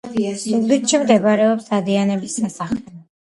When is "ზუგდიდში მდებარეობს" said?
0.43-1.69